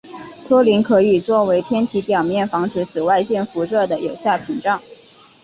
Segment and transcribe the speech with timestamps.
[0.47, 4.81] 托林可以作为天体表面防止紫外线辐射的有效屏障。